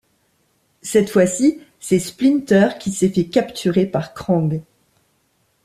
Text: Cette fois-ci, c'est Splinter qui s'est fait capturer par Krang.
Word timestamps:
Cette 0.81 1.11
fois-ci, 1.11 1.61
c'est 1.79 1.99
Splinter 1.99 2.69
qui 2.79 2.91
s'est 2.91 3.09
fait 3.11 3.27
capturer 3.27 3.85
par 3.85 4.15
Krang. 4.15 4.49